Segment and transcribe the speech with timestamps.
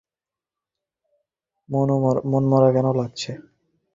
[2.31, 3.31] মনমরা কেন লাগছে?